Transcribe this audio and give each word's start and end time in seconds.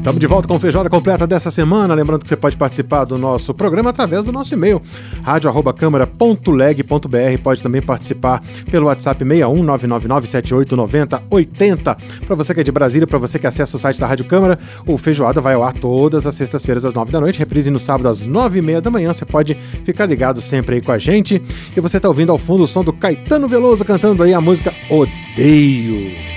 Estamos 0.00 0.18
de 0.18 0.26
volta 0.26 0.48
com 0.48 0.54
a 0.54 0.58
feijoada 0.58 0.88
completa 0.88 1.26
dessa 1.26 1.50
semana. 1.50 1.92
Lembrando 1.92 2.22
que 2.22 2.28
você 2.30 2.36
pode 2.36 2.56
participar 2.56 3.04
do 3.04 3.18
nosso 3.18 3.52
programa 3.52 3.90
através 3.90 4.24
do 4.24 4.32
nosso 4.32 4.54
e-mail, 4.54 4.80
radio.câmara.leg.br. 5.22 7.42
Pode 7.42 7.62
também 7.62 7.82
participar 7.82 8.42
pelo 8.70 8.86
WhatsApp 8.86 9.22
61999789080. 9.22 11.98
Para 12.26 12.34
você 12.34 12.54
que 12.54 12.60
é 12.60 12.64
de 12.64 12.72
Brasília, 12.72 13.06
para 13.06 13.18
você 13.18 13.38
que 13.38 13.46
acessa 13.46 13.76
o 13.76 13.78
site 13.78 14.00
da 14.00 14.06
Rádio 14.06 14.24
Câmara, 14.24 14.58
o 14.86 14.96
Feijoada 14.96 15.38
vai 15.38 15.52
ao 15.52 15.62
ar 15.62 15.74
todas 15.74 16.26
as 16.26 16.34
sextas-feiras 16.34 16.86
às 16.86 16.94
nove 16.94 17.12
da 17.12 17.20
noite, 17.20 17.38
reprise 17.38 17.70
no 17.70 17.78
sábado 17.78 18.08
às 18.08 18.24
nove 18.24 18.60
e 18.60 18.62
meia 18.62 18.80
da 18.80 18.90
manhã. 18.90 19.12
Você 19.12 19.26
pode 19.26 19.52
ficar 19.84 20.06
ligado 20.06 20.40
sempre 20.40 20.76
aí 20.76 20.80
com 20.80 20.92
a 20.92 20.98
gente. 20.98 21.42
E 21.76 21.80
você 21.80 21.98
está 21.98 22.08
ouvindo 22.08 22.32
ao 22.32 22.38
fundo 22.38 22.64
o 22.64 22.68
som 22.68 22.82
do 22.82 22.94
Caetano 22.94 23.46
Veloso 23.46 23.84
cantando 23.84 24.22
aí 24.22 24.32
a 24.32 24.40
música 24.40 24.72
Odeio. 24.88 26.29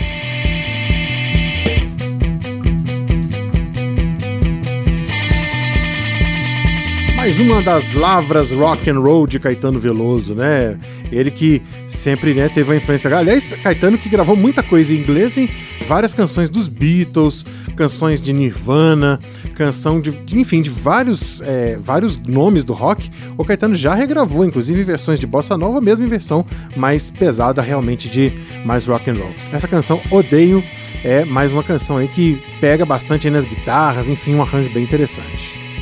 Mais 7.23 7.39
uma 7.39 7.61
das 7.61 7.93
lavras 7.93 8.51
rock 8.51 8.89
and 8.89 8.99
roll 8.99 9.25
de 9.25 9.39
Caetano 9.39 9.79
Veloso, 9.79 10.35
né? 10.35 10.77
Ele 11.09 11.31
que 11.31 11.61
sempre 11.87 12.33
né, 12.33 12.49
teve 12.49 12.69
uma 12.69 12.75
influência. 12.75 13.15
Aliás, 13.15 13.53
Caetano 13.63 13.97
que 13.97 14.09
gravou 14.09 14.35
muita 14.35 14.61
coisa 14.61 14.93
em 14.93 14.97
inglês 14.97 15.37
em 15.37 15.49
várias 15.87 16.13
canções 16.13 16.49
dos 16.49 16.67
Beatles, 16.67 17.45
canções 17.77 18.21
de 18.21 18.33
Nirvana, 18.33 19.21
canção 19.55 20.01
de, 20.01 20.13
enfim, 20.33 20.61
de 20.61 20.69
vários, 20.69 21.39
é, 21.43 21.77
vários 21.81 22.17
nomes 22.17 22.65
do 22.65 22.73
rock. 22.73 23.09
O 23.37 23.45
Caetano 23.45 23.73
já 23.73 23.95
regravou, 23.95 24.43
inclusive 24.43 24.83
versões 24.83 25.17
de 25.17 25.25
bossa 25.25 25.57
nova, 25.57 25.79
mesmo 25.79 26.05
em 26.05 26.09
versão 26.09 26.45
mais 26.75 27.09
pesada, 27.09 27.61
realmente 27.61 28.09
de 28.09 28.33
mais 28.65 28.85
rock 28.85 29.09
and 29.09 29.15
roll. 29.15 29.33
Essa 29.53 29.65
canção 29.69 30.02
Odeio 30.11 30.61
é 31.05 31.23
mais 31.23 31.53
uma 31.53 31.63
canção 31.63 31.95
aí 31.95 32.08
que 32.09 32.43
pega 32.59 32.85
bastante 32.85 33.30
nas 33.30 33.45
guitarras, 33.45 34.09
enfim, 34.09 34.35
um 34.35 34.41
arranjo 34.41 34.69
bem 34.71 34.83
interessante. 34.83 35.72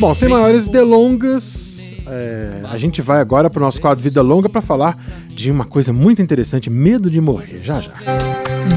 Bom, 0.00 0.14
sem 0.14 0.30
maiores 0.30 0.66
delongas, 0.66 1.92
é, 2.06 2.62
a 2.70 2.78
gente 2.78 3.02
vai 3.02 3.20
agora 3.20 3.50
para 3.50 3.60
o 3.60 3.62
nosso 3.62 3.78
quadro 3.78 4.02
Vida 4.02 4.22
Longa 4.22 4.48
para 4.48 4.62
falar 4.62 4.96
de 5.28 5.50
uma 5.50 5.66
coisa 5.66 5.92
muito 5.92 6.22
interessante: 6.22 6.70
medo 6.70 7.10
de 7.10 7.20
morrer. 7.20 7.60
Já 7.62 7.82
já. 7.82 7.92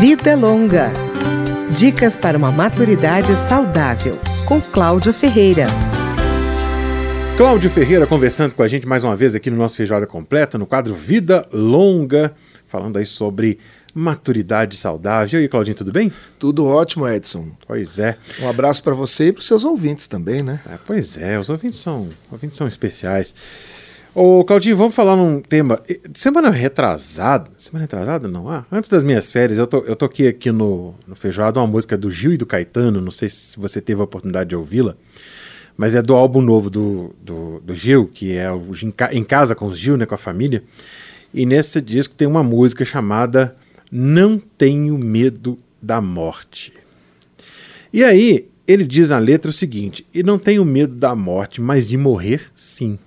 Vida 0.02 0.36
Longa. 0.36 0.92
Dicas 1.72 2.18
para 2.18 2.38
uma 2.38 2.52
maturidade 2.52 3.34
saudável. 3.36 4.12
Com 4.46 4.60
Cláudio 4.60 5.14
Ferreira. 5.14 5.68
Cláudio 7.38 7.70
Ferreira 7.70 8.06
conversando 8.06 8.54
com 8.54 8.62
a 8.62 8.68
gente 8.68 8.86
mais 8.86 9.06
uma 9.06 9.16
vez 9.16 9.34
aqui 9.34 9.50
no 9.50 9.56
nosso 9.56 9.78
Feijoada 9.78 10.06
Completa, 10.06 10.58
no 10.58 10.66
quadro 10.66 10.94
Vida 10.94 11.48
Longa, 11.54 12.34
falando 12.66 12.98
aí 12.98 13.06
sobre 13.06 13.60
maturidade 13.94 14.76
saudável. 14.76 15.40
E 15.40 15.44
aí, 15.44 15.48
Claudinho, 15.48 15.76
tudo 15.76 15.92
bem? 15.92 16.12
Tudo 16.40 16.66
ótimo, 16.66 17.08
Edson. 17.08 17.48
Pois 17.68 18.00
é. 18.00 18.18
Um 18.42 18.50
abraço 18.50 18.82
para 18.82 18.94
você 18.94 19.28
e 19.28 19.34
para 19.34 19.42
os 19.42 19.48
seus 19.48 19.64
ouvintes 19.64 20.08
também, 20.08 20.42
né? 20.42 20.60
É, 20.70 20.78
pois 20.86 21.18
é, 21.18 21.40
os 21.40 21.50
ouvintes 21.50 21.80
são, 21.80 22.10
ouvintes 22.32 22.58
são 22.58 22.68
especiais. 22.68 23.36
Ô, 24.16 24.44
Claudinho, 24.44 24.78
vamos 24.78 24.94
falar 24.94 25.16
num 25.16 25.42
tema. 25.42 25.82
Semana 26.14 26.52
retrasada. 26.52 27.50
Semana 27.58 27.84
retrasada, 27.84 28.28
não? 28.28 28.48
Ah, 28.48 28.64
antes 28.72 28.90
das 28.90 29.04
minhas 29.04 29.32
férias, 29.32 29.58
eu, 29.58 29.66
to, 29.66 29.84
eu 29.88 29.96
toquei 29.96 30.28
aqui 30.28 30.52
no, 30.52 30.94
no 31.08 31.16
Feijoada 31.16 31.60
uma 31.60 31.66
música 31.66 31.98
do 31.98 32.12
Gil 32.12 32.34
e 32.34 32.38
do 32.38 32.46
Caetano. 32.46 33.02
Não 33.02 33.10
sei 33.10 33.30
se 33.30 33.58
você 33.60 33.82
teve 33.82 34.02
a 34.02 34.04
oportunidade 34.04 34.50
de 34.50 34.56
ouvi-la. 34.56 34.96
Mas 35.76 35.96
é 35.96 36.02
do 36.02 36.14
álbum 36.14 36.42
novo 36.42 36.70
do, 36.70 37.16
do, 37.20 37.60
do 37.62 37.74
Gil, 37.74 38.08
que 38.08 38.38
é 38.38 38.52
o 38.52 38.70
Em 39.12 39.24
Casa 39.24 39.56
com 39.56 39.66
o 39.66 39.76
Gil, 39.76 39.98
né, 39.98 40.06
com 40.06 40.14
a 40.14 40.18
família. 40.18 40.64
E 41.34 41.48
nesse 41.48 41.82
disco 41.82 42.14
tem 42.14 42.28
uma 42.28 42.44
música 42.44 42.86
chamada 42.86 43.56
não 43.96 44.40
tenho 44.40 44.98
medo 44.98 45.56
da 45.80 46.02
morte. 46.02 46.74
E 47.94 48.04
aí, 48.04 48.50
ele 48.68 48.86
diz 48.86 49.12
na 49.12 49.20
letra 49.20 49.52
o 49.52 49.54
seguinte: 49.54 50.04
e 50.12 50.24
não 50.24 50.40
tenho 50.40 50.66
medo 50.66 50.96
da 50.96 51.16
morte, 51.16 51.62
mas 51.62 51.88
de 51.88 51.96
morrer, 51.96 52.42
sim. 52.56 52.98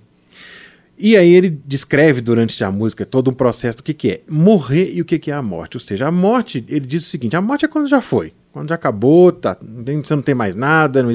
E 0.97 1.17
aí 1.17 1.31
ele 1.31 1.49
descreve 1.49 2.21
durante 2.21 2.63
a 2.63 2.71
música 2.71 3.05
todo 3.05 3.29
um 3.29 3.33
processo 3.33 3.79
do 3.79 3.83
que, 3.83 3.93
que 3.93 4.09
é 4.11 4.21
morrer 4.29 4.91
e 4.93 5.01
o 5.01 5.05
que, 5.05 5.19
que 5.19 5.29
é 5.29 5.33
a 5.33 5.41
morte. 5.41 5.75
Ou 5.75 5.81
seja, 5.81 6.07
a 6.07 6.11
morte, 6.11 6.63
ele 6.69 6.85
diz 6.85 7.05
o 7.05 7.09
seguinte: 7.09 7.35
a 7.35 7.41
morte 7.41 7.65
é 7.65 7.67
quando 7.67 7.89
já 7.89 7.99
foi, 7.99 8.31
quando 8.53 8.69
já 8.69 8.75
acabou, 8.75 9.33
tá, 9.33 9.57
você 9.61 10.15
não 10.15 10.21
tem 10.21 10.33
mais 10.33 10.55
nada. 10.55 11.03
Não... 11.03 11.11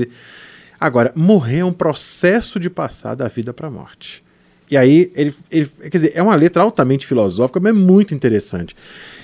Agora, 0.78 1.12
morrer 1.16 1.60
é 1.60 1.64
um 1.64 1.72
processo 1.72 2.60
de 2.60 2.68
passar 2.68 3.14
da 3.14 3.26
vida 3.26 3.54
para 3.54 3.68
a 3.68 3.70
morte. 3.70 4.22
E 4.70 4.76
aí, 4.76 5.10
ele, 5.14 5.34
ele, 5.50 5.66
quer 5.66 5.88
dizer, 5.88 6.12
é 6.14 6.22
uma 6.22 6.34
letra 6.34 6.62
altamente 6.62 7.06
filosófica, 7.06 7.58
mas 7.58 7.70
é 7.70 7.74
muito 7.74 8.14
interessante. 8.14 8.76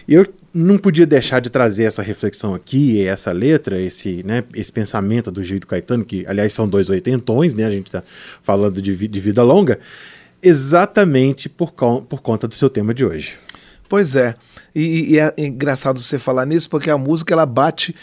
Eu 0.09 0.27
não 0.55 0.79
podia 0.79 1.07
deixar 1.07 1.41
de 1.41 1.51
trazer 1.51 1.85
essa 1.85 2.03
reflexão 2.03 2.55
aqui, 2.55 3.07
essa 3.07 3.31
letra, 3.31 3.79
esse, 3.79 4.23
né, 4.25 4.43
esse 4.55 4.73
pensamento 4.73 5.31
do 5.31 5.45
Gil 5.45 5.61
do 5.61 5.67
Caetano, 5.67 6.05
que 6.05 6.25
aliás 6.27 6.53
são 6.55 6.67
dois 6.67 6.89
oitentões, 6.89 7.55
né? 7.55 7.67
A 7.67 7.71
gente 7.71 7.87
está 7.87 8.03
falando 8.43 8.81
de, 8.81 8.97
de, 8.97 9.21
vida 9.21 9.43
longa, 9.43 9.79
exatamente 10.43 11.49
por, 11.49 11.73
por 11.73 12.23
conta 12.23 12.49
do 12.49 12.55
seu 12.55 12.71
tema 12.71 12.95
de 12.95 13.05
hoje. 13.05 13.37
Pois 13.87 14.17
é, 14.17 14.35
e, 14.75 15.15
e 15.15 15.19
é 15.19 15.33
engraçado 15.39 16.01
você 16.01 16.19
falar 16.19 16.47
nisso, 16.47 16.69
porque 16.69 16.91
a 16.91 16.99
música 16.99 17.35
ela 17.35 17.47
bate 17.47 17.95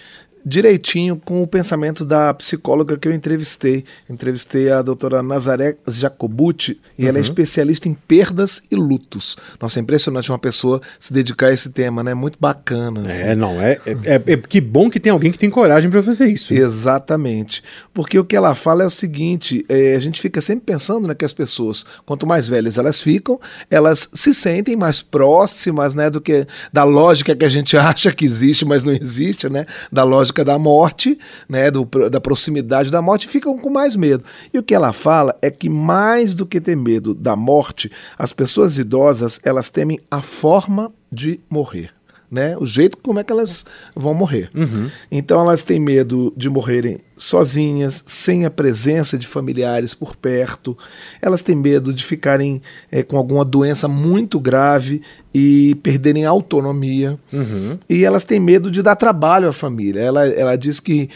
direitinho 0.46 1.16
com 1.18 1.42
o 1.42 1.48
pensamento 1.48 2.06
da 2.06 2.32
psicóloga 2.34 2.98
que 2.98 3.08
eu 3.08 3.14
entrevistei. 3.14 3.84
Entrevistei 4.08 4.72
a 4.72 4.82
doutora 4.82 5.24
Nazaré 5.24 5.76
Jacobucci 5.88 6.80
e 6.98 7.04
uhum. 7.04 7.10
ela 7.10 7.18
é 7.18 7.22
uhum. 7.22 7.26
especialista 7.26 7.90
em 7.90 7.94
perdas 7.94 8.62
e 8.70 8.76
lutos. 8.76 9.36
Nossa, 9.60 9.80
é 9.80 9.82
impressionante 9.82 10.30
uma 10.30 10.38
pessoa 10.38 10.80
se 11.00 11.12
dedicar 11.12 11.48
a 11.48 11.54
esse 11.54 11.70
tema, 11.70 12.04
né? 12.04 12.14
Muito 12.14 12.38
bacana. 12.40 13.06
Assim. 13.06 13.24
É, 13.24 13.36
não, 13.36 13.60
é, 13.60 13.80
é, 13.86 13.92
é, 14.06 14.34
é, 14.34 14.38
que 14.38 14.62
bom 14.62 14.90
que 14.90 15.00
tem 15.00 15.12
alguém 15.12 15.32
que 15.32 15.38
tem 15.38 15.50
coragem 15.50 15.90
para 15.90 16.04
fazer 16.04 16.28
isso. 16.28 16.54
Né? 16.54 16.60
Exatamente. 16.60 17.64
Porque 17.94 18.20
o 18.20 18.26
que 18.26 18.36
ela 18.36 18.54
fala 18.54 18.84
é 18.84 18.86
o 18.86 18.92
seguinte: 18.92 19.66
é, 19.68 19.96
a 19.96 20.00
gente 20.00 20.22
fica 20.22 20.42
sempre 20.42 20.66
pensando 20.66 21.08
né, 21.08 21.16
que 21.16 21.26
as 21.26 21.34
pessoas, 21.34 21.86
quanto 22.06 22.28
mais 22.28 22.48
velhas 22.48 22.78
elas 22.78 23.02
ficam, 23.02 23.40
elas 23.70 24.10
se 24.14 24.34
sentem 24.34 24.76
mais 24.76 25.02
próximas 25.02 25.96
né, 25.96 26.10
do 26.10 26.22
que 26.22 26.46
da 26.72 26.84
lógica 26.84 27.36
que 27.36 27.46
a 27.46 27.50
gente 27.50 27.76
acha 27.78 28.12
que 28.12 28.26
existe, 28.26 28.64
mas 28.64 28.84
não 28.84 28.94
existe, 28.94 29.50
né? 29.50 29.66
Da 29.92 30.04
lógica 30.04 30.35
da 30.44 30.58
morte, 30.58 31.18
né, 31.48 31.70
do, 31.70 31.86
da 32.10 32.20
proximidade 32.20 32.92
da 32.92 33.02
morte, 33.02 33.28
ficam 33.28 33.58
com 33.58 33.70
mais 33.70 33.96
medo. 33.96 34.24
E 34.54 34.60
o 34.60 34.64
que 34.64 34.74
ela 34.74 34.92
fala 34.92 35.38
é 35.42 35.50
que 35.50 35.70
mais 35.70 36.34
do 36.34 36.46
que 36.46 36.60
ter 36.60 36.76
medo 36.76 37.14
da 37.14 37.36
morte, 37.36 37.92
as 38.18 38.34
pessoas 38.34 38.78
idosas 38.78 39.40
elas 39.44 39.70
temem 39.70 40.00
a 40.10 40.22
forma 40.22 40.92
de 41.12 41.40
morrer 41.50 41.96
né? 42.30 42.58
O 42.58 42.66
jeito 42.66 42.98
como 42.98 43.20
é 43.20 43.24
que 43.24 43.32
elas 43.32 43.66
vão 43.96 44.14
morrer. 44.14 44.50
Uhum. 44.54 44.90
Então 45.12 45.40
elas 45.40 45.64
têm 45.64 45.80
medo 45.80 46.34
de 46.36 46.50
morrerem 46.50 47.00
sozinhas, 47.16 48.04
sem 48.06 48.46
a 48.46 48.52
presença 48.52 49.18
de 49.18 49.28
familiares 49.28 49.94
por 49.94 50.16
perto. 50.16 50.78
Elas 51.22 51.42
têm 51.42 51.56
medo 51.56 51.94
de 51.94 52.04
ficarem 52.04 52.62
é, 52.92 53.04
com 53.04 53.18
alguma 53.18 53.46
doença 53.46 53.88
muito 53.88 54.40
grave 54.40 55.02
e 55.38 55.76
perderem 55.76 56.26
a 56.26 56.30
autonomia. 56.30 57.20
Uhum. 57.32 57.78
E 57.90 58.06
elas 58.06 58.24
têm 58.24 58.40
medo 58.40 58.72
de 58.72 58.82
dar 58.82 58.96
trabalho 58.96 59.50
à 59.50 59.54
família. 59.54 60.00
Ela, 60.00 60.26
ela 60.28 60.56
diz 60.56 60.80
que, 60.80 61.10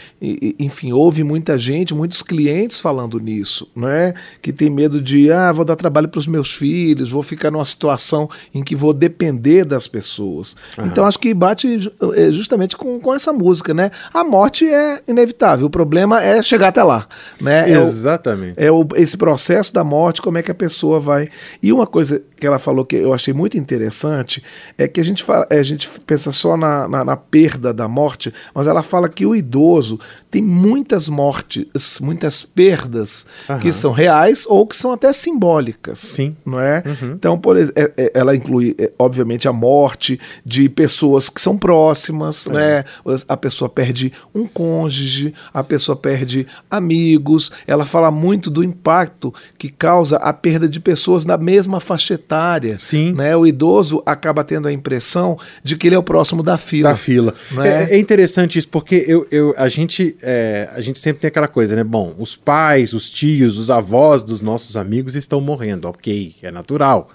enfim, 0.58 0.92
houve 0.92 1.24
muita 1.24 1.56
gente, 1.56 1.94
muitos 1.94 2.22
clientes 2.22 2.78
falando 2.78 3.18
nisso, 3.18 3.70
né? 3.74 4.12
Que 4.42 4.52
tem 4.52 4.68
medo 4.68 5.00
de, 5.00 5.32
ah, 5.32 5.50
vou 5.52 5.64
dar 5.64 5.74
trabalho 5.74 6.06
para 6.06 6.18
os 6.18 6.26
meus 6.26 6.52
filhos, 6.52 7.10
vou 7.10 7.22
ficar 7.22 7.50
numa 7.50 7.64
situação 7.64 8.28
em 8.52 8.62
que 8.62 8.76
vou 8.76 8.92
depender 8.92 9.64
das 9.64 9.88
pessoas. 9.88 10.54
Uhum. 10.76 10.86
Então 10.86 11.06
acho 11.06 11.18
que 11.18 11.32
bate 11.32 11.90
é, 12.14 12.30
justamente 12.30 12.76
com, 12.76 13.00
com 13.00 13.14
essa 13.14 13.32
música, 13.32 13.72
né? 13.72 13.90
A 14.12 14.22
morte 14.22 14.66
é 14.66 15.00
inevitável. 15.08 15.66
O 15.66 15.70
problema 15.70 15.89
é 15.98 16.42
chegar 16.42 16.68
até 16.68 16.82
lá, 16.82 17.06
né? 17.40 17.70
Exatamente. 17.70 18.54
É, 18.56 18.70
o, 18.70 18.82
é 18.82 18.84
o, 18.84 18.88
esse 18.96 19.16
processo 19.16 19.72
da 19.72 19.84
morte, 19.84 20.22
como 20.22 20.38
é 20.38 20.42
que 20.42 20.50
a 20.50 20.54
pessoa 20.54 21.00
vai. 21.00 21.28
E 21.62 21.72
uma 21.72 21.86
coisa 21.86 22.22
que 22.36 22.46
ela 22.46 22.58
falou 22.58 22.84
que 22.84 22.96
eu 22.96 23.12
achei 23.12 23.34
muito 23.34 23.56
interessante 23.56 24.42
é 24.78 24.88
que 24.88 25.00
a 25.00 25.04
gente, 25.04 25.22
fala, 25.22 25.46
a 25.50 25.62
gente 25.62 25.88
pensa 26.06 26.32
só 26.32 26.56
na, 26.56 26.88
na, 26.88 27.04
na 27.04 27.16
perda 27.16 27.72
da 27.72 27.86
morte, 27.86 28.32
mas 28.54 28.66
ela 28.66 28.82
fala 28.82 29.08
que 29.08 29.26
o 29.26 29.36
idoso 29.36 30.00
tem 30.30 30.42
muitas 30.42 31.08
mortes, 31.08 31.66
muitas 32.00 32.42
perdas 32.42 33.26
uhum. 33.48 33.58
que 33.58 33.72
são 33.72 33.92
reais 33.92 34.46
ou 34.48 34.66
que 34.66 34.76
são 34.76 34.92
até 34.92 35.12
simbólicas. 35.12 35.98
Sim. 35.98 36.36
Não 36.44 36.58
é? 36.58 36.82
Uhum. 36.86 37.12
Então, 37.12 37.38
por 37.38 37.56
exemplo, 37.56 37.74
é, 37.76 37.92
é, 37.96 38.12
ela 38.14 38.34
inclui, 38.34 38.76
obviamente, 38.98 39.48
a 39.48 39.52
morte 39.52 40.18
de 40.44 40.68
pessoas 40.68 41.28
que 41.28 41.40
são 41.40 41.58
próximas, 41.58 42.46
é. 42.46 42.50
né? 42.50 42.84
A 43.28 43.36
pessoa 43.36 43.68
perde 43.68 44.12
um 44.34 44.46
cônjuge, 44.46 45.34
a 45.52 45.62
pessoa 45.62 45.79
pessoa 45.80 45.96
perde 45.96 46.46
amigos, 46.70 47.50
ela 47.66 47.86
fala 47.86 48.10
muito 48.10 48.50
do 48.50 48.62
impacto 48.62 49.32
que 49.56 49.70
causa 49.70 50.16
a 50.18 50.32
perda 50.32 50.68
de 50.68 50.78
pessoas 50.78 51.24
na 51.24 51.38
mesma 51.38 51.80
faixa 51.80 52.14
etária. 52.14 52.78
Sim. 52.78 53.12
Né? 53.12 53.34
O 53.34 53.46
idoso 53.46 54.02
acaba 54.04 54.44
tendo 54.44 54.68
a 54.68 54.72
impressão 54.72 55.38
de 55.64 55.76
que 55.76 55.88
ele 55.88 55.94
é 55.94 55.98
o 55.98 56.02
próximo 56.02 56.42
da 56.42 56.58
fila. 56.58 56.90
Da 56.90 56.96
fila. 56.96 57.34
Não 57.52 57.64
É, 57.64 57.84
é? 57.84 57.96
é 57.96 57.98
interessante 57.98 58.58
isso, 58.58 58.68
porque 58.68 59.04
eu, 59.08 59.26
eu, 59.30 59.54
a, 59.56 59.68
gente, 59.68 60.14
é, 60.22 60.68
a 60.74 60.80
gente 60.82 61.00
sempre 61.00 61.22
tem 61.22 61.28
aquela 61.28 61.48
coisa, 61.48 61.74
né? 61.74 61.82
Bom, 61.82 62.14
os 62.18 62.36
pais, 62.36 62.92
os 62.92 63.08
tios, 63.08 63.58
os 63.58 63.70
avós 63.70 64.22
dos 64.22 64.42
nossos 64.42 64.76
amigos 64.76 65.14
estão 65.14 65.40
morrendo, 65.40 65.88
ok, 65.88 66.34
é 66.42 66.50
natural. 66.50 67.08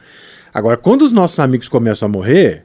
Agora, 0.52 0.78
quando 0.78 1.04
os 1.04 1.12
nossos 1.12 1.38
amigos 1.40 1.68
começam 1.68 2.08
a 2.08 2.12
morrer, 2.12 2.64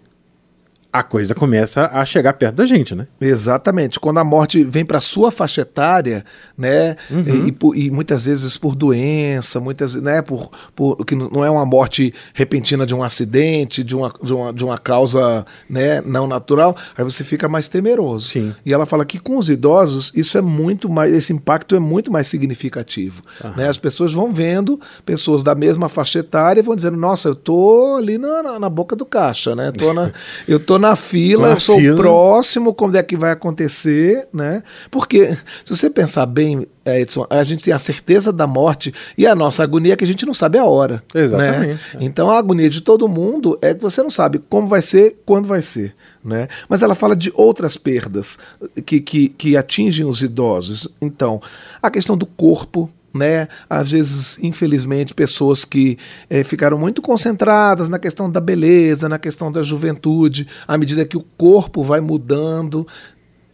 a 0.92 1.02
coisa 1.02 1.34
começa 1.34 1.88
a 1.92 2.04
chegar 2.04 2.32
perto 2.32 2.56
da 2.56 2.66
gente, 2.66 2.94
né? 2.94 3.06
Exatamente. 3.20 4.00
Quando 4.00 4.18
a 4.18 4.24
morte 4.24 4.64
vem 4.64 4.84
para 4.84 5.00
sua 5.00 5.30
faixa 5.30 5.62
etária, 5.62 6.24
né, 6.58 6.96
e, 7.10 7.48
e 7.48 7.52
e 7.74 7.90
muitas 7.90 8.24
vezes 8.24 8.56
por 8.56 8.74
doença, 8.74 9.60
muitas, 9.60 9.94
né, 9.94 10.22
por, 10.22 10.50
por 10.74 11.04
que 11.04 11.14
não 11.14 11.44
é 11.44 11.50
uma 11.50 11.64
morte 11.64 12.12
repentina 12.34 12.84
de 12.84 12.94
um 12.94 13.02
acidente, 13.02 13.84
de 13.84 13.94
uma, 13.94 14.12
de 14.22 14.34
uma, 14.34 14.52
de 14.52 14.64
uma 14.64 14.78
causa, 14.78 15.44
né, 15.68 16.00
não 16.02 16.26
natural, 16.26 16.76
aí 16.96 17.04
você 17.04 17.22
fica 17.22 17.48
mais 17.48 17.68
temeroso. 17.68 18.28
Sim. 18.28 18.54
E 18.64 18.72
ela 18.72 18.86
fala 18.86 19.04
que 19.04 19.18
com 19.18 19.38
os 19.38 19.48
idosos 19.48 20.12
isso 20.14 20.36
é 20.36 20.42
muito 20.42 20.88
mais, 20.88 21.14
esse 21.14 21.32
impacto 21.32 21.76
é 21.76 21.78
muito 21.78 22.10
mais 22.10 22.28
significativo, 22.28 23.22
né? 23.56 23.68
As 23.68 23.78
pessoas 23.78 24.12
vão 24.12 24.32
vendo 24.32 24.80
pessoas 25.04 25.42
da 25.42 25.54
mesma 25.54 25.88
faixa 25.88 26.18
etária 26.18 26.60
e 26.60 26.62
vão 26.62 26.74
dizendo, 26.74 26.96
nossa, 26.96 27.28
eu 27.28 27.34
tô 27.34 27.96
ali 27.96 28.18
na, 28.18 28.42
na, 28.42 28.58
na 28.58 28.68
boca 28.68 28.96
do 28.96 29.04
caixa, 29.04 29.54
né? 29.54 29.70
Tô 29.72 29.92
na, 29.92 30.12
eu 30.48 30.58
tô 30.58 30.78
na 30.80 30.96
fila, 30.96 31.48
na 31.48 31.54
eu 31.54 31.60
sou 31.60 31.78
fila. 31.78 31.96
próximo, 31.96 32.74
quando 32.74 32.96
é 32.96 33.02
que 33.02 33.16
vai 33.16 33.30
acontecer, 33.30 34.26
né? 34.32 34.62
Porque 34.90 35.36
se 35.64 35.76
você 35.76 35.88
pensar 35.88 36.26
bem, 36.26 36.66
eh, 36.84 37.02
Edson, 37.02 37.26
a 37.28 37.44
gente 37.44 37.62
tem 37.62 37.72
a 37.72 37.78
certeza 37.78 38.32
da 38.32 38.46
morte 38.46 38.92
e 39.16 39.26
a 39.26 39.34
nossa 39.34 39.62
agonia 39.62 39.92
é 39.92 39.96
que 39.96 40.04
a 40.04 40.06
gente 40.06 40.26
não 40.26 40.34
sabe 40.34 40.58
a 40.58 40.64
hora. 40.64 41.02
Exatamente. 41.14 41.68
né? 41.68 41.78
Então 42.00 42.30
a 42.30 42.38
agonia 42.38 42.70
de 42.70 42.80
todo 42.80 43.06
mundo 43.06 43.58
é 43.62 43.74
que 43.74 43.82
você 43.82 44.02
não 44.02 44.10
sabe 44.10 44.40
como 44.48 44.66
vai 44.66 44.82
ser, 44.82 45.16
quando 45.24 45.46
vai 45.46 45.62
ser. 45.62 45.94
Né? 46.24 46.48
Mas 46.68 46.82
ela 46.82 46.94
fala 46.94 47.16
de 47.16 47.32
outras 47.34 47.76
perdas 47.76 48.38
que, 48.84 49.00
que, 49.00 49.28
que 49.28 49.56
atingem 49.56 50.04
os 50.04 50.22
idosos. 50.22 50.88
Então, 51.00 51.40
a 51.82 51.90
questão 51.90 52.16
do 52.16 52.26
corpo, 52.26 52.90
né? 53.12 53.48
Às 53.68 53.90
vezes, 53.90 54.38
infelizmente, 54.42 55.14
pessoas 55.14 55.64
que 55.64 55.98
eh, 56.28 56.44
ficaram 56.44 56.78
muito 56.78 57.02
concentradas 57.02 57.88
na 57.88 57.98
questão 57.98 58.30
da 58.30 58.40
beleza, 58.40 59.08
na 59.08 59.18
questão 59.18 59.50
da 59.50 59.62
juventude, 59.62 60.46
à 60.66 60.78
medida 60.78 61.04
que 61.04 61.16
o 61.16 61.24
corpo 61.36 61.82
vai 61.82 62.00
mudando, 62.00 62.86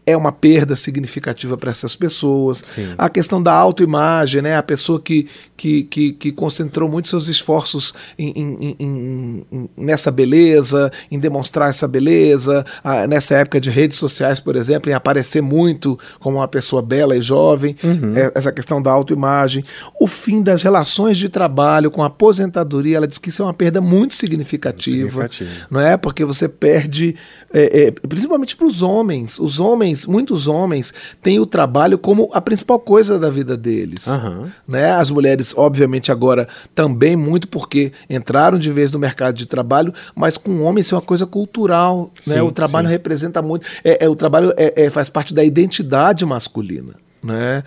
é 0.07 0.17
uma 0.17 0.31
perda 0.31 0.77
significativa 0.77 1.57
para 1.57 1.71
essas 1.73 1.97
pessoas. 1.97 2.59
Sim. 2.65 2.95
A 2.97 3.09
questão 3.09 3.43
da 3.43 3.53
autoimagem, 3.53 4.41
né? 4.41 4.57
A 4.57 4.63
pessoa 4.63 5.01
que, 5.01 5.27
que, 5.57 5.83
que, 5.83 6.13
que 6.13 6.31
concentrou 6.33 6.89
muito 6.89 7.09
seus 7.09 7.27
esforços 7.27 7.93
em, 8.17 8.31
em- 8.37 8.77
em- 8.79 9.47
em- 9.51 9.69
nessa 9.77 10.11
beleza, 10.13 10.93
em 11.11 11.19
demonstrar 11.19 11.71
essa 11.71 11.89
beleza, 11.89 12.65
ah, 12.85 13.07
nessa 13.07 13.35
época 13.35 13.61
de 13.61 13.69
redes 13.69 13.97
sociais, 13.97 14.39
por 14.39 14.55
exemplo, 14.55 14.91
em 14.91 14.95
aparecer 14.95 15.41
muito 15.43 15.99
como 16.21 16.37
uma 16.37 16.47
pessoa 16.49 16.81
bela 16.81 17.17
e 17.17 17.21
jovem, 17.21 17.75
é- 18.15 18.33
essa 18.35 18.53
questão 18.53 18.81
da 18.81 18.93
autoimagem. 18.93 19.65
O 20.01 20.07
fim 20.07 20.41
das 20.43 20.63
relações 20.63 21.19
de 21.19 21.29
trabalho 21.29 21.91
com 21.91 22.03
a 22.03 22.07
aposentadoria, 22.07 22.97
ela 22.99 23.07
diz 23.09 23.19
que 23.19 23.29
isso 23.31 23.43
é 23.43 23.45
uma 23.45 23.55
perda 23.55 23.81
muito 23.81 24.15
significativa 24.15 24.77
Significativa. 25.23 25.51
não 25.71 25.81
é? 25.81 25.97
Porque 25.97 26.25
você 26.25 26.49
perde, 26.49 27.17
é, 27.53 27.87
é, 27.87 27.91
principalmente 27.91 28.55
para 28.57 28.67
os 28.67 28.83
homens. 28.83 29.39
Os 29.39 29.59
homens, 29.59 29.96
muitos 30.05 30.49
homens, 30.49 30.93
têm 31.23 31.39
o 31.41 31.47
trabalho 31.47 31.97
como 31.97 32.29
a 32.33 32.41
principal 32.41 32.79
coisa 32.79 33.19
da 33.19 33.31
vida 33.31 33.57
deles. 33.57 34.09
Aham. 34.09 34.53
Né? 34.67 34.91
As 34.91 35.11
mulheres, 35.11 35.55
obviamente, 35.57 36.11
agora 36.13 36.49
também 36.75 37.15
muito 37.17 37.47
porque 37.49 37.93
entraram 38.11 38.59
de 38.59 38.71
vez 38.71 38.91
no 38.93 38.99
mercado 38.99 39.35
de 39.37 39.47
trabalho, 39.47 39.95
mas 40.15 40.37
com 40.37 40.51
o 40.51 40.63
homem 40.65 40.81
isso 40.83 40.95
é 40.95 40.99
uma 40.99 41.03
coisa 41.03 41.25
cultural. 41.25 42.11
né? 42.27 42.35
Sim, 42.35 42.41
O 42.41 42.51
trabalho 42.51 42.89
sim. 42.89 42.93
representa 42.93 43.41
muito. 43.41 43.65
É, 43.85 44.05
é, 44.05 44.09
o 44.09 44.15
trabalho 44.17 44.53
é- 44.57 44.85
é, 44.85 44.91
faz 44.91 45.09
parte 45.09 45.33
da 45.33 45.45
identidade 45.45 46.27
masculina. 46.27 46.93
Né? 47.23 47.63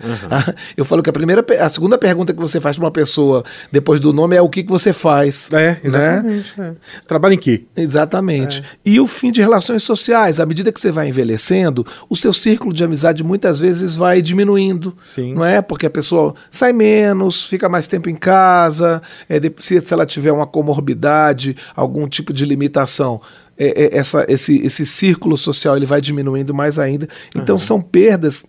Eu 0.76 0.84
falo 0.84 1.02
que 1.02 1.10
a 1.10 1.12
primeira, 1.12 1.44
a 1.60 1.68
segunda 1.68 1.98
pergunta 1.98 2.32
que 2.32 2.40
você 2.40 2.60
faz 2.60 2.76
para 2.76 2.84
uma 2.84 2.90
pessoa 2.90 3.44
depois 3.70 4.00
do 4.00 4.12
nome 4.12 4.36
é 4.36 4.42
o 4.42 4.48
que, 4.48 4.62
que 4.62 4.70
você 4.70 4.92
faz. 4.92 5.50
É, 5.52 5.56
né? 5.56 5.80
exatamente. 5.84 6.60
é. 6.60 6.72
Trabalha 7.06 7.34
em 7.34 7.38
quê? 7.38 7.64
Exatamente. 7.76 8.62
E 8.84 8.98
o 9.00 9.06
fim 9.06 9.30
de 9.30 9.40
relações 9.40 9.82
sociais. 9.82 10.40
À 10.40 10.46
medida 10.46 10.72
que 10.72 10.80
você 10.80 10.90
vai 10.90 11.08
envelhecendo, 11.08 11.84
o 12.08 12.16
seu 12.16 12.32
círculo 12.32 12.72
de 12.72 12.82
amizade 12.82 13.22
muitas 13.22 13.60
vezes 13.60 13.94
vai 13.94 14.22
diminuindo. 14.22 14.96
Sim. 15.04 15.34
Não 15.34 15.44
é? 15.44 15.60
Porque 15.60 15.86
a 15.86 15.90
pessoa 15.90 16.34
sai 16.50 16.72
menos, 16.72 17.46
fica 17.46 17.68
mais 17.68 17.86
tempo 17.86 18.08
em 18.08 18.16
casa, 18.16 19.02
é, 19.28 19.40
se, 19.58 19.80
se 19.80 19.92
ela 19.92 20.06
tiver 20.06 20.32
uma 20.32 20.46
comorbidade, 20.46 21.56
algum 21.74 22.08
tipo 22.08 22.32
de 22.32 22.44
limitação. 22.44 23.20
É, 23.62 23.84
é, 23.84 23.96
essa, 23.98 24.24
esse, 24.26 24.56
esse 24.64 24.86
círculo 24.86 25.36
social 25.36 25.76
ele 25.76 25.84
vai 25.84 26.00
diminuindo 26.00 26.54
mais 26.54 26.78
ainda. 26.78 27.06
Então 27.36 27.58
são 27.58 27.80
perdas 27.80 28.44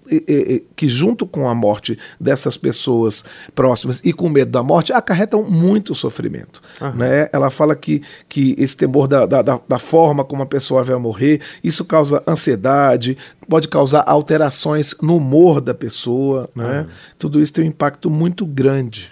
que, 0.75 0.87
junto 0.87 1.27
com 1.27 1.49
a 1.49 1.53
morte 1.53 1.99
dessas 2.19 2.55
pessoas 2.55 3.25
próximas 3.53 3.99
e 4.05 4.13
com 4.13 4.29
medo 4.29 4.49
da 4.51 4.63
morte, 4.63 4.93
acarretam 4.93 5.43
muito 5.43 5.93
sofrimento. 5.93 6.61
Né? 6.95 7.27
Ela 7.33 7.49
fala 7.49 7.75
que, 7.75 8.01
que 8.29 8.55
esse 8.57 8.77
temor 8.77 9.07
da, 9.07 9.25
da, 9.25 9.41
da- 9.41 9.79
forma 9.79 10.23
como 10.23 10.43
a 10.43 10.45
pessoa 10.45 10.81
vai 10.83 10.95
morrer, 10.97 11.41
isso 11.61 11.83
causa 11.83 12.23
ansiedade, 12.25 13.17
pode 13.49 13.67
causar 13.67 14.03
alterações 14.07 14.95
no 15.01 15.17
humor 15.17 15.59
da 15.59 15.73
pessoa. 15.73 16.49
Né? 16.55 16.85
Tudo 17.17 17.41
isso 17.41 17.51
tem 17.51 17.65
um 17.65 17.67
impacto 17.67 18.09
muito 18.09 18.45
grande. 18.45 19.11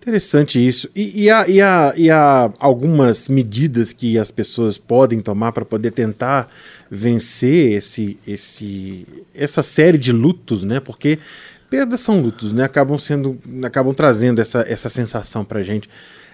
Interessante 0.00 0.66
isso. 0.66 0.88
E, 0.96 1.24
e 1.24 1.30
há, 1.30 1.46
e, 1.46 1.60
há, 1.60 1.92
e 1.94 2.10
há 2.10 2.50
algumas 2.58 3.28
medidas 3.28 3.92
que 3.92 4.18
as 4.18 4.30
pessoas 4.30 4.78
podem 4.78 5.20
tomar 5.20 5.52
para 5.52 5.64
poder 5.64 5.90
tentar 5.90 6.48
vencer 6.90 7.72
esse, 7.72 8.18
esse, 8.26 9.06
essa 9.34 9.62
série 9.62 9.98
de 9.98 10.10
lutos, 10.10 10.64
né? 10.64 10.80
Porque 10.80 11.18
perdas 11.68 12.00
são 12.00 12.18
lutos, 12.18 12.50
né? 12.52 12.64
Acabam 12.64 12.98
sendo, 12.98 13.38
acabam 13.62 13.92
trazendo 13.92 14.40
essa, 14.40 14.64
essa 14.66 14.88
sensação 14.88 15.44
para 15.44 15.62
gente. 15.62 15.88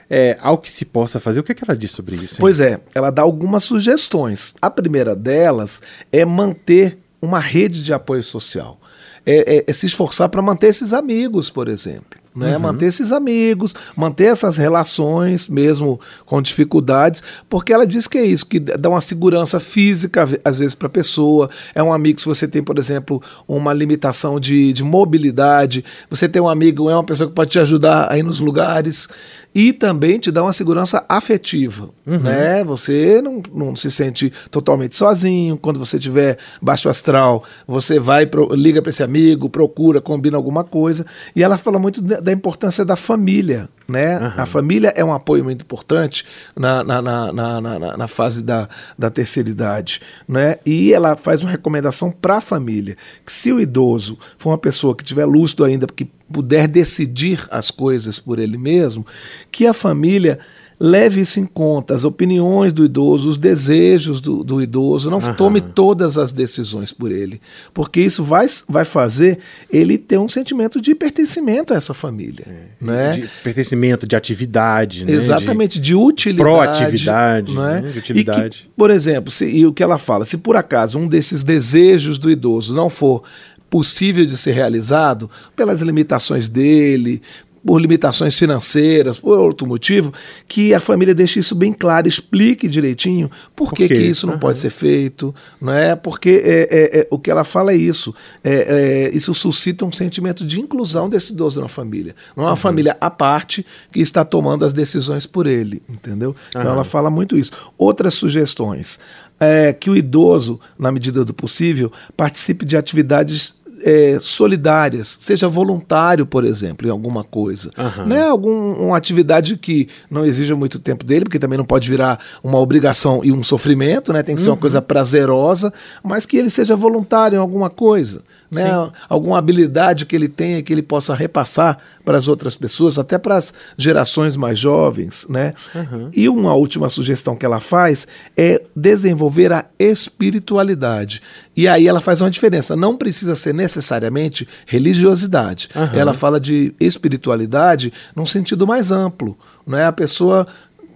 É, 0.08 0.38
algo 0.40 0.62
que 0.62 0.70
se 0.70 0.84
possa 0.84 1.18
fazer. 1.18 1.40
O 1.40 1.42
que, 1.42 1.50
é 1.50 1.54
que 1.56 1.64
ela 1.68 1.76
diz 1.76 1.90
sobre 1.90 2.14
isso? 2.14 2.34
hein? 2.34 2.38
Pois 2.38 2.60
é, 2.60 2.80
ela 2.94 3.10
dá 3.10 3.22
algumas 3.22 3.64
sugestões. 3.64 4.54
A 4.62 4.70
primeira 4.70 5.16
delas 5.16 5.82
é 6.12 6.24
manter 6.24 6.96
uma 7.20 7.40
rede 7.40 7.82
de 7.82 7.92
apoio 7.92 8.22
social. 8.22 8.80
É, 9.26 9.56
é- 9.56 9.64
é 9.66 9.72
se 9.72 9.86
esforçar 9.86 10.28
para 10.28 10.40
manter 10.40 10.68
esses 10.68 10.92
amigos, 10.92 11.50
por 11.50 11.66
exemplo. 11.66 12.20
Né? 12.36 12.58
Manter 12.58 12.86
esses 12.86 13.12
amigos, 13.12 13.74
manter 13.96 14.24
essas 14.26 14.56
relações, 14.58 15.48
mesmo 15.48 15.98
com 16.26 16.40
dificuldades, 16.42 17.22
porque 17.48 17.72
ela 17.72 17.86
diz 17.86 18.06
que 18.06 18.18
é 18.18 18.24
isso, 18.24 18.44
que 18.46 18.60
dá 18.60 18.88
uma 18.90 19.00
segurança 19.00 19.58
física, 19.58 20.22
às 20.22 20.30
ve- 20.30 20.40
às 20.44 20.58
vezes, 20.58 20.74
para 20.74 20.86
a 20.86 20.90
pessoa. 20.90 21.48
É 21.74 21.82
um 21.82 21.92
amigo, 21.92 22.20
se 22.20 22.26
você 22.26 22.46
tem, 22.46 22.62
por 22.62 22.78
exemplo, 22.78 23.22
uma 23.48 23.72
limitação 23.72 24.38
de, 24.38 24.72
de 24.72 24.84
mobilidade, 24.84 25.84
você 26.10 26.28
tem 26.28 26.42
um 26.42 26.48
amigo, 26.48 26.90
é 26.90 26.94
uma 26.94 27.04
pessoa 27.04 27.28
que 27.28 27.34
pode 27.34 27.50
te 27.50 27.58
ajudar 27.58 28.10
a 28.12 28.18
ir 28.18 28.22
nos 28.22 28.38
lugares 28.40 29.08
e 29.54 29.72
também 29.72 30.18
te 30.18 30.30
dá 30.30 30.42
uma 30.42 30.52
segurança 30.52 31.04
afetiva. 31.08 31.88
Né? 32.04 32.62
Você 32.64 33.22
não, 33.22 33.42
não 33.54 33.74
se 33.74 33.90
sente 33.90 34.30
totalmente 34.50 34.94
sozinho. 34.94 35.56
Quando 35.56 35.78
você 35.78 35.98
tiver 35.98 36.36
baixo 36.60 36.88
astral, 36.90 37.42
você 37.66 37.98
vai, 37.98 38.26
pro- 38.26 38.54
liga 38.54 38.82
para 38.82 38.90
esse 38.90 39.02
amigo, 39.02 39.48
procura, 39.48 40.00
combina 40.00 40.36
alguma 40.36 40.62
coisa. 40.62 41.06
E 41.34 41.42
ela 41.42 41.56
fala 41.56 41.78
muito 41.78 42.02
da 42.26 42.32
importância 42.32 42.84
da 42.84 42.96
família. 42.96 43.68
Né? 43.88 44.16
A 44.36 44.44
família 44.44 44.92
é 44.96 45.04
um 45.04 45.14
apoio 45.14 45.44
muito 45.44 45.62
importante 45.62 46.24
na, 46.56 46.82
na, 46.82 47.00
na, 47.00 47.32
na, 47.32 47.60
na- 47.60 47.96
na 47.96 48.08
fase 48.08 48.42
da, 48.42 48.68
da 48.98 49.08
terceira 49.08 49.48
idade. 49.48 50.00
Né? 50.28 50.56
E 50.66 50.92
ela 50.92 51.14
faz 51.16 51.42
uma 51.44 51.50
recomendação 51.52 52.10
para 52.10 52.38
a 52.38 52.40
família: 52.40 52.96
que 53.24 53.30
se 53.30 53.52
o 53.52 53.60
idoso 53.60 54.18
for 54.36 54.50
uma 54.50 54.58
pessoa 54.58 54.94
que 54.96 55.04
tiver 55.04 55.24
lúcido 55.24 55.64
ainda, 55.64 55.86
que 55.86 56.04
puder 56.32 56.66
decidir 56.66 57.46
as 57.48 57.70
coisas 57.70 58.18
por 58.18 58.40
ele 58.40 58.58
mesmo, 58.58 59.06
que 59.52 59.64
a 59.68 59.72
família 59.72 60.40
leve 60.78 61.22
isso 61.22 61.40
em 61.40 61.46
conta, 61.46 61.94
as 61.94 62.04
opiniões 62.04 62.72
do 62.72 62.84
idoso, 62.84 63.30
os 63.30 63.38
desejos 63.38 64.20
do, 64.20 64.44
do 64.44 64.60
idoso, 64.62 65.10
não 65.10 65.20
tome 65.34 65.60
todas 65.60 66.18
as 66.18 66.32
decisões 66.32 66.92
por 66.92 67.10
ele, 67.10 67.40
porque 67.72 68.00
isso 68.00 68.22
vai, 68.22 68.46
vai 68.68 68.84
fazer 68.84 69.38
ele 69.70 69.96
ter 69.96 70.18
um 70.18 70.28
sentimento 70.28 70.80
de 70.80 70.94
pertencimento 70.94 71.72
a 71.72 71.76
essa 71.76 71.94
família. 71.94 72.44
né? 72.80 73.12
De 73.12 73.30
pertencimento, 73.42 74.06
de 74.06 74.14
atividade, 74.16 75.04
né? 75.04 75.12
De- 75.12 75.16
Exatamente, 75.16 75.78
de, 75.80 75.94
utilidade. 75.94 76.50
proatividade, 76.50 77.54
não 77.54 77.66
é? 77.68 77.80
né? 77.80 77.90
De 77.92 77.98
utilidade. 77.98 78.58
Que, 78.64 78.68
por 78.76 78.90
exemplo, 78.90 79.30
se, 79.30 79.46
e 79.46 79.66
o 79.66 79.72
que 79.72 79.82
ela 79.82 79.96
fala, 79.98 80.24
se 80.24 80.36
por 80.36 80.56
acaso 80.56 80.98
um 80.98 81.08
desses 81.08 81.42
desejos 81.42 82.18
do 82.18 82.30
idoso 82.30 82.74
não 82.74 82.90
for 82.90 83.22
possível 83.68 84.24
de 84.24 84.36
ser 84.36 84.52
realizado, 84.52 85.28
pelas 85.56 85.82
limitações 85.82 86.48
dele, 86.48 87.20
por 87.66 87.80
limitações 87.80 88.38
financeiras, 88.38 89.18
por 89.18 89.36
outro 89.36 89.66
motivo, 89.66 90.14
que 90.46 90.72
a 90.72 90.78
família 90.78 91.12
deixe 91.12 91.40
isso 91.40 91.52
bem 91.52 91.72
claro, 91.72 92.06
explique 92.06 92.68
direitinho 92.68 93.28
por, 93.56 93.74
que, 93.74 93.88
que 93.88 93.94
isso 93.94 94.24
não 94.24 94.34
uhum. 94.34 94.40
pode 94.40 94.60
ser 94.60 94.70
feito, 94.70 95.34
não 95.60 95.72
é? 95.72 95.96
Porque 95.96 96.42
é, 96.44 96.60
é, 96.70 97.00
é, 97.00 97.08
o 97.10 97.18
que 97.18 97.28
ela 97.28 97.42
fala 97.42 97.72
é 97.72 97.76
isso. 97.76 98.14
É, 98.44 99.08
é, 99.08 99.16
isso 99.16 99.34
suscita 99.34 99.84
um 99.84 99.90
sentimento 99.90 100.46
de 100.46 100.60
inclusão 100.60 101.08
desse 101.08 101.32
idoso 101.32 101.60
na 101.60 101.66
família. 101.66 102.14
Não 102.36 102.44
é 102.44 102.46
uma 102.46 102.52
uhum. 102.52 102.56
família 102.56 102.96
à 103.00 103.10
parte 103.10 103.66
que 103.90 104.00
está 104.00 104.24
tomando 104.24 104.64
as 104.64 104.72
decisões 104.72 105.26
por 105.26 105.48
ele, 105.48 105.82
entendeu? 105.88 106.36
Então 106.50 106.62
uhum. 106.62 106.70
ela 106.70 106.84
fala 106.84 107.10
muito 107.10 107.36
isso. 107.36 107.50
Outras 107.76 108.14
sugestões. 108.14 109.00
É, 109.38 109.74
que 109.74 109.90
o 109.90 109.96
idoso, 109.96 110.58
na 110.78 110.90
medida 110.90 111.22
do 111.22 111.34
possível, 111.34 111.92
participe 112.16 112.64
de 112.64 112.74
atividades 112.74 113.54
é, 113.86 114.18
solidárias, 114.20 115.16
seja 115.20 115.48
voluntário, 115.48 116.26
por 116.26 116.44
exemplo, 116.44 116.88
em 116.88 116.90
alguma 116.90 117.22
coisa. 117.22 117.70
Uhum. 117.78 118.06
Né? 118.06 118.26
Alguma 118.26 118.96
atividade 118.96 119.56
que 119.56 119.88
não 120.10 120.26
exija 120.26 120.56
muito 120.56 120.80
tempo 120.80 121.04
dele, 121.04 121.24
porque 121.24 121.38
também 121.38 121.56
não 121.56 121.64
pode 121.64 121.88
virar 121.88 122.18
uma 122.42 122.58
obrigação 122.58 123.20
e 123.22 123.30
um 123.30 123.44
sofrimento, 123.44 124.12
né? 124.12 124.24
tem 124.24 124.34
que 124.34 124.42
ser 124.42 124.48
uma 124.48 124.56
uhum. 124.56 124.60
coisa 124.60 124.82
prazerosa, 124.82 125.72
mas 126.02 126.26
que 126.26 126.36
ele 126.36 126.50
seja 126.50 126.74
voluntário 126.74 127.36
em 127.36 127.38
alguma 127.38 127.70
coisa 127.70 128.22
né? 128.50 128.90
alguma 129.08 129.38
habilidade 129.38 130.06
que 130.06 130.14
ele 130.14 130.28
tenha 130.28 130.62
que 130.62 130.72
ele 130.72 130.82
possa 130.82 131.14
repassar 131.14 131.78
para 132.04 132.18
as 132.18 132.28
outras 132.28 132.54
pessoas, 132.54 132.98
até 132.98 133.18
para 133.18 133.36
as 133.36 133.52
gerações 133.76 134.36
mais 134.36 134.58
jovens. 134.58 135.26
Né? 135.28 135.52
Uhum. 135.74 136.10
E 136.12 136.28
uma 136.28 136.54
última 136.54 136.88
sugestão 136.88 137.36
que 137.36 137.44
ela 137.44 137.60
faz 137.60 138.06
é 138.36 138.62
desenvolver 138.74 139.52
a 139.52 139.64
espiritualidade. 139.78 141.20
E 141.56 141.66
aí 141.66 141.88
ela 141.88 142.00
faz 142.00 142.20
uma 142.20 142.30
diferença. 142.30 142.76
Não 142.76 142.96
precisa 142.96 143.34
ser 143.34 143.52
necessariamente 143.54 144.46
religiosidade. 144.66 145.68
Uhum. 145.74 145.98
Ela 145.98 146.14
fala 146.14 146.38
de 146.38 146.74
espiritualidade 146.78 147.92
num 148.14 148.26
sentido 148.26 148.66
mais 148.66 148.92
amplo. 148.92 149.36
Né? 149.66 149.84
A 149.84 149.92
pessoa 149.92 150.46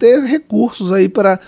ter 0.00 0.19
recursos 0.21 0.90
aí 0.90 1.11
para 1.11 1.38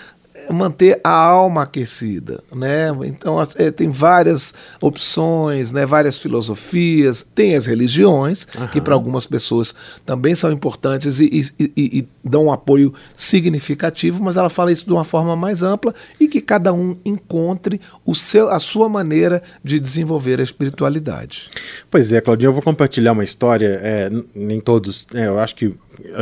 manter 0.49 0.99
a 1.03 1.11
alma 1.11 1.63
aquecida, 1.63 2.43
né? 2.53 2.89
Então 3.05 3.41
é, 3.55 3.71
tem 3.71 3.89
várias 3.89 4.53
opções, 4.81 5.71
né? 5.71 5.85
Várias 5.85 6.17
filosofias, 6.17 7.25
tem 7.35 7.55
as 7.55 7.67
religiões 7.67 8.47
uhum. 8.57 8.67
que 8.67 8.81
para 8.81 8.93
algumas 8.93 9.25
pessoas 9.25 9.75
também 10.05 10.35
são 10.35 10.51
importantes 10.51 11.19
e, 11.19 11.25
e, 11.59 11.63
e, 11.75 11.99
e, 11.99 12.07
dão 12.23 12.45
um 12.45 12.51
apoio 12.51 12.93
significativo, 13.15 14.23
mas 14.23 14.35
ela 14.35 14.49
fala 14.49 14.71
isso 14.71 14.85
de 14.85 14.93
uma 14.93 15.03
forma 15.03 15.35
mais 15.35 15.61
ampla 15.61 15.93
e 16.19 16.27
que 16.27 16.41
cada 16.41 16.73
um 16.73 16.97
encontre 17.05 17.79
o 18.05 18.15
seu, 18.15 18.49
a 18.49 18.59
sua 18.59 18.89
maneira 18.89 19.41
de 19.63 19.79
desenvolver 19.79 20.39
a 20.39 20.43
espiritualidade. 20.43 21.47
Pois 21.89 22.11
é, 22.11 22.19
Claudinho, 22.19 22.49
eu 22.49 22.53
vou 22.53 22.61
compartilhar 22.61 23.11
uma 23.11 23.23
história. 23.23 23.79
É, 23.81 24.11
nem 24.33 24.59
todos, 24.59 25.07
né, 25.13 25.27
eu 25.27 25.39
acho 25.39 25.55
que 25.55 25.73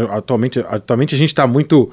atualmente, 0.10 0.60
atualmente 0.60 1.16
a 1.16 1.18
gente 1.18 1.30
está 1.30 1.48
muito 1.48 1.90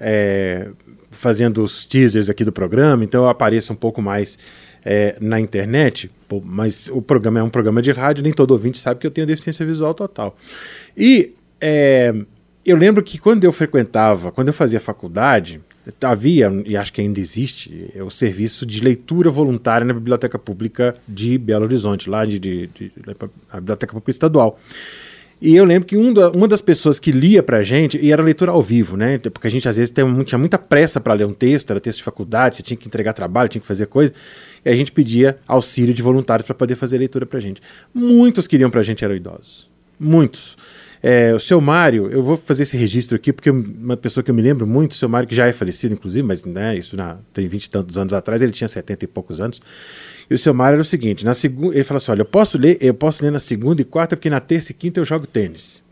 é, 0.00 0.68
fazendo 1.10 1.62
os 1.62 1.86
teasers 1.86 2.28
aqui 2.28 2.44
do 2.44 2.52
programa, 2.52 3.04
então 3.04 3.24
eu 3.24 3.28
apareço 3.28 3.72
um 3.72 3.76
pouco 3.76 4.00
mais 4.00 4.38
é, 4.84 5.16
na 5.20 5.40
internet, 5.40 6.10
mas 6.44 6.88
o 6.92 7.02
programa 7.02 7.40
é 7.40 7.42
um 7.42 7.50
programa 7.50 7.82
de 7.82 7.90
rádio, 7.92 8.22
nem 8.22 8.32
todo 8.32 8.52
ouvinte 8.52 8.78
sabe 8.78 9.00
que 9.00 9.06
eu 9.06 9.10
tenho 9.10 9.26
deficiência 9.26 9.66
visual 9.66 9.92
total. 9.92 10.36
E 10.96 11.34
é, 11.60 12.14
eu 12.64 12.76
lembro 12.76 13.02
que 13.02 13.18
quando 13.18 13.44
eu 13.44 13.52
frequentava, 13.52 14.30
quando 14.30 14.48
eu 14.48 14.54
fazia 14.54 14.80
faculdade, 14.80 15.60
havia, 16.02 16.50
e 16.66 16.76
acho 16.76 16.92
que 16.92 17.00
ainda 17.00 17.18
existe, 17.18 17.90
é 17.94 18.02
o 18.02 18.10
serviço 18.10 18.64
de 18.66 18.82
leitura 18.82 19.30
voluntária 19.30 19.84
na 19.84 19.92
Biblioteca 19.92 20.38
Pública 20.38 20.94
de 21.08 21.38
Belo 21.38 21.64
Horizonte, 21.64 22.08
lá 22.08 22.24
de, 22.24 22.38
de, 22.38 22.66
de, 22.68 22.92
a 23.50 23.56
Biblioteca 23.58 23.92
Pública 23.92 24.10
Estadual. 24.10 24.58
E 25.40 25.56
eu 25.56 25.64
lembro 25.64 25.86
que 25.86 25.96
um 25.96 26.12
da, 26.12 26.30
uma 26.32 26.46
das 26.46 26.60
pessoas 26.60 26.98
que 26.98 27.10
lia 27.10 27.42
pra 27.42 27.62
gente, 27.62 27.98
e 27.98 28.12
era 28.12 28.22
leitura 28.22 28.52
ao 28.52 28.62
vivo, 28.62 28.96
né? 28.96 29.18
Porque 29.18 29.46
a 29.46 29.50
gente 29.50 29.66
às 29.66 29.76
vezes 29.76 29.90
tem, 29.90 30.04
tinha 30.24 30.38
muita 30.38 30.58
pressa 30.58 31.00
para 31.00 31.14
ler 31.14 31.26
um 31.26 31.32
texto, 31.32 31.70
era 31.70 31.80
texto 31.80 31.98
de 31.98 32.04
faculdade, 32.04 32.56
você 32.56 32.62
tinha 32.62 32.76
que 32.76 32.86
entregar 32.86 33.14
trabalho, 33.14 33.48
tinha 33.48 33.60
que 33.60 33.66
fazer 33.66 33.86
coisa, 33.86 34.12
e 34.62 34.68
a 34.68 34.76
gente 34.76 34.92
pedia 34.92 35.38
auxílio 35.48 35.94
de 35.94 36.02
voluntários 36.02 36.44
para 36.46 36.54
poder 36.54 36.74
fazer 36.74 36.98
leitura 36.98 37.24
pra 37.24 37.40
gente. 37.40 37.62
Muitos 37.94 38.46
queriam 38.46 38.68
pra 38.68 38.82
gente 38.82 39.02
eram 39.02 39.14
idosos. 39.14 39.70
Muitos. 39.98 40.58
É, 41.02 41.32
o 41.34 41.40
seu 41.40 41.60
Mário, 41.60 42.10
eu 42.10 42.22
vou 42.22 42.36
fazer 42.36 42.64
esse 42.64 42.76
registro 42.76 43.16
aqui, 43.16 43.32
porque 43.32 43.50
uma 43.50 43.96
pessoa 43.96 44.22
que 44.22 44.30
eu 44.30 44.34
me 44.34 44.42
lembro 44.42 44.66
muito, 44.66 44.92
o 44.92 44.94
seu 44.94 45.08
Mário, 45.08 45.26
que 45.26 45.34
já 45.34 45.46
é 45.46 45.52
falecido, 45.52 45.94
inclusive, 45.94 46.26
mas 46.26 46.44
né, 46.44 46.76
isso 46.76 46.94
na, 46.94 47.16
tem 47.32 47.48
20 47.48 47.64
e 47.64 47.70
tantos 47.70 47.96
anos 47.96 48.12
atrás, 48.12 48.42
ele 48.42 48.52
tinha 48.52 48.68
70 48.68 49.04
e 49.04 49.08
poucos 49.08 49.40
anos. 49.40 49.62
E 50.30 50.34
o 50.34 50.38
seu 50.38 50.52
Mário 50.52 50.76
era 50.76 50.82
o 50.82 50.84
seguinte: 50.84 51.24
na 51.24 51.32
segunda, 51.32 51.74
ele 51.74 51.84
falou 51.84 51.98
assim: 51.98 52.12
olha, 52.12 52.20
eu 52.20 52.26
posso 52.26 52.58
ler, 52.58 52.76
eu 52.80 52.94
posso 52.94 53.22
ler 53.24 53.32
na 53.32 53.40
segunda 53.40 53.80
e 53.80 53.84
quarta, 53.84 54.16
porque 54.16 54.28
na 54.28 54.40
terça 54.40 54.72
e 54.72 54.74
quinta 54.74 55.00
eu 55.00 55.04
jogo 55.04 55.26
tênis. 55.26 55.82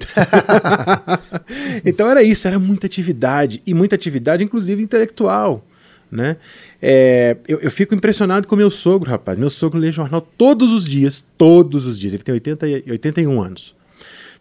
então 1.84 2.08
era 2.08 2.22
isso, 2.22 2.46
era 2.46 2.58
muita 2.58 2.86
atividade, 2.86 3.62
e 3.66 3.72
muita 3.72 3.96
atividade, 3.96 4.44
inclusive 4.44 4.82
intelectual. 4.82 5.64
Né? 6.10 6.36
É, 6.80 7.36
eu, 7.46 7.58
eu, 7.60 7.70
fico 7.70 7.94
impressionado 7.94 8.46
com 8.46 8.56
meu 8.56 8.70
sogro, 8.70 9.10
rapaz. 9.10 9.36
Meu 9.36 9.50
sogro 9.50 9.78
lê 9.78 9.92
jornal 9.92 10.22
todos 10.22 10.70
os 10.70 10.84
dias, 10.84 11.22
todos 11.36 11.84
os 11.86 11.98
dias. 11.98 12.14
Ele 12.14 12.22
tem 12.22 12.32
80 12.32 12.68
e 12.68 12.90
81 12.92 13.42
anos. 13.42 13.74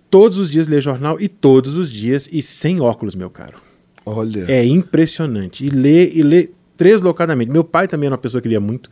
Todos 0.10 0.38
os 0.38 0.50
dias 0.50 0.68
lê 0.68 0.80
jornal 0.80 1.20
e 1.20 1.28
todos 1.28 1.76
os 1.76 1.92
dias 1.92 2.30
e 2.32 2.42
sem 2.42 2.80
óculos, 2.80 3.16
meu 3.16 3.30
caro. 3.30 3.58
Olha. 4.06 4.46
É 4.48 4.66
impressionante. 4.66 5.66
E 5.66 5.70
lê, 5.70 6.10
e 6.12 6.24
lê 6.24 6.50
deslocadamente. 6.78 7.52
Meu 7.52 7.64
pai 7.64 7.88
também 7.88 8.08
era 8.08 8.14
uma 8.14 8.22
pessoa 8.22 8.42
que 8.42 8.48
lia 8.48 8.60
muito. 8.60 8.90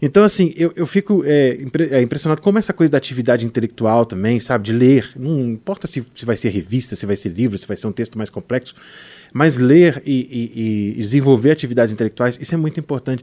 Então, 0.00 0.24
assim, 0.24 0.52
eu, 0.56 0.72
eu 0.74 0.84
fico 0.84 1.22
é, 1.24 1.54
impre, 1.62 1.84
é, 1.84 2.02
impressionado 2.02 2.42
como 2.42 2.58
essa 2.58 2.72
coisa 2.72 2.90
da 2.90 2.98
atividade 2.98 3.46
intelectual 3.46 4.04
também, 4.04 4.40
sabe? 4.40 4.64
De 4.64 4.72
ler. 4.72 5.10
Não 5.16 5.40
importa 5.40 5.86
se, 5.86 6.04
se 6.12 6.26
vai 6.26 6.36
ser 6.36 6.50
revista, 6.50 6.96
se 6.96 7.06
vai 7.06 7.16
ser 7.16 7.28
livro, 7.28 7.56
se 7.56 7.66
vai 7.66 7.76
ser 7.76 7.86
um 7.86 7.92
texto 7.92 8.18
mais 8.18 8.28
complexo. 8.28 8.74
Mas 9.32 9.56
ler 9.56 10.02
e, 10.04 10.12
e, 10.12 10.92
e, 10.92 11.00
desenvolver 11.00 11.50
atividades 11.50 11.92
intelectuais, 11.92 12.38
isso 12.40 12.54
é 12.54 12.58
muito 12.58 12.78
importante. 12.78 13.22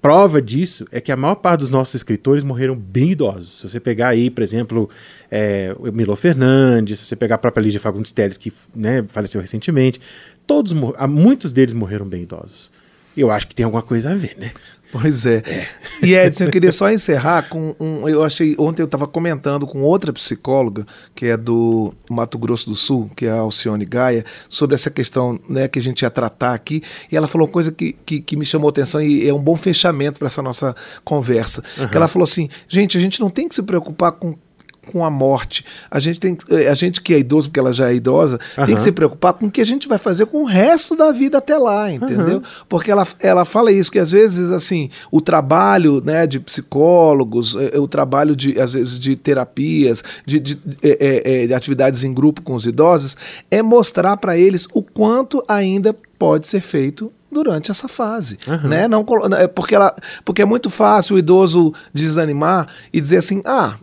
Prova 0.00 0.40
disso 0.40 0.86
é 0.90 1.00
que 1.00 1.12
a 1.12 1.16
maior 1.16 1.34
parte 1.34 1.60
dos 1.60 1.70
nossos 1.70 1.94
escritores 1.94 2.42
morreram 2.42 2.74
bem 2.74 3.10
idosos. 3.10 3.60
Se 3.60 3.68
você 3.68 3.78
pegar 3.78 4.08
aí, 4.08 4.30
por 4.30 4.42
exemplo, 4.42 4.88
é, 5.30 5.74
o 5.78 5.92
Milo 5.92 6.16
Fernandes, 6.16 7.00
se 7.00 7.06
você 7.06 7.16
pegar 7.16 7.34
a 7.34 7.38
própria 7.38 7.62
Lígia 7.62 7.80
Fagundes 7.80 8.10
Teles, 8.10 8.36
que 8.36 8.52
né, 8.74 9.04
faleceu 9.08 9.40
recentemente, 9.40 10.00
todos, 10.46 10.72
muitos 11.08 11.52
deles 11.52 11.74
morreram 11.74 12.06
bem 12.06 12.22
idosos. 12.22 12.70
Eu 13.16 13.30
acho 13.30 13.46
que 13.46 13.54
tem 13.54 13.64
alguma 13.64 13.82
coisa 13.82 14.12
a 14.12 14.14
ver, 14.14 14.36
né? 14.38 14.50
Pois 14.92 15.24
é. 15.26 15.42
é. 15.46 15.66
E 16.02 16.14
Edson, 16.14 16.44
eu 16.44 16.50
queria 16.50 16.72
só 16.72 16.90
encerrar 16.90 17.48
com 17.48 17.74
um. 17.78 18.08
Eu 18.08 18.24
achei. 18.24 18.54
Ontem 18.58 18.82
eu 18.82 18.86
estava 18.86 19.06
comentando 19.06 19.66
com 19.66 19.80
outra 19.80 20.12
psicóloga, 20.12 20.86
que 21.14 21.26
é 21.26 21.36
do 21.36 21.94
Mato 22.08 22.38
Grosso 22.38 22.68
do 22.68 22.74
Sul, 22.74 23.10
que 23.14 23.26
é 23.26 23.30
a 23.30 23.38
Alcione 23.38 23.84
Gaia, 23.84 24.24
sobre 24.48 24.74
essa 24.74 24.90
questão 24.90 25.38
né, 25.48 25.68
que 25.68 25.78
a 25.78 25.82
gente 25.82 26.02
ia 26.02 26.10
tratar 26.10 26.54
aqui. 26.54 26.82
E 27.10 27.16
ela 27.16 27.28
falou 27.28 27.46
uma 27.46 27.52
coisa 27.52 27.70
que, 27.70 27.92
que, 28.04 28.20
que 28.20 28.36
me 28.36 28.44
chamou 28.44 28.68
atenção 28.68 29.00
e 29.00 29.28
é 29.28 29.32
um 29.32 29.40
bom 29.40 29.56
fechamento 29.56 30.18
para 30.18 30.26
essa 30.26 30.42
nossa 30.42 30.74
conversa. 31.04 31.62
Uhum. 31.78 31.88
Que 31.88 31.96
ela 31.96 32.08
falou 32.08 32.24
assim: 32.24 32.48
gente, 32.68 32.96
a 32.96 33.00
gente 33.00 33.20
não 33.20 33.30
tem 33.30 33.48
que 33.48 33.54
se 33.54 33.62
preocupar 33.62 34.12
com 34.12 34.36
com 34.86 35.04
a 35.04 35.10
morte. 35.10 35.64
A 35.90 36.00
gente 36.00 36.18
tem 36.18 36.36
eh, 36.50 36.68
a 36.68 36.74
gente 36.74 37.00
que 37.00 37.14
é 37.14 37.18
idoso, 37.18 37.48
porque 37.48 37.60
ela 37.60 37.72
já 37.72 37.90
é 37.90 37.94
idosa, 37.94 38.38
uhum. 38.56 38.66
tem 38.66 38.74
que 38.74 38.82
se 38.82 38.92
preocupar 38.92 39.34
com 39.34 39.46
o 39.46 39.50
que 39.50 39.60
a 39.60 39.66
gente 39.66 39.88
vai 39.88 39.98
fazer 39.98 40.26
com 40.26 40.42
o 40.42 40.46
resto 40.46 40.96
da 40.96 41.12
vida 41.12 41.38
até 41.38 41.56
lá, 41.56 41.90
entendeu? 41.90 42.38
Uhum. 42.38 42.42
Porque 42.68 42.90
ela, 42.90 43.06
ela 43.20 43.44
fala 43.44 43.70
isso, 43.70 43.90
que 43.90 43.98
às 43.98 44.12
vezes, 44.12 44.50
assim, 44.50 44.88
o 45.10 45.20
trabalho 45.20 46.02
né, 46.04 46.26
de 46.26 46.40
psicólogos, 46.40 47.56
eh, 47.56 47.78
o 47.78 47.86
trabalho 47.86 48.34
de, 48.34 48.58
às 48.60 48.72
vezes, 48.72 48.98
de 48.98 49.16
terapias, 49.16 50.02
de, 50.24 50.40
de, 50.40 50.58
é, 50.82 51.42
é, 51.42 51.46
de 51.46 51.54
atividades 51.54 52.04
em 52.04 52.12
grupo 52.12 52.42
com 52.42 52.54
os 52.54 52.66
idosos, 52.66 53.16
é 53.50 53.62
mostrar 53.62 54.16
para 54.16 54.36
eles 54.36 54.66
o 54.72 54.82
quanto 54.82 55.44
ainda 55.46 55.94
pode 56.18 56.46
ser 56.46 56.60
feito 56.60 57.12
durante 57.30 57.70
essa 57.70 57.86
fase, 57.86 58.36
uhum. 58.46 58.68
né? 58.68 58.88
Não 58.88 59.04
porque 59.54 59.74
ela, 59.74 59.94
porque 60.24 60.42
é 60.42 60.44
muito 60.44 60.68
fácil 60.68 61.16
o 61.16 61.18
idoso 61.18 61.72
desanimar 61.94 62.66
e 62.92 63.00
dizer 63.00 63.18
assim, 63.18 63.40
ah, 63.44 63.76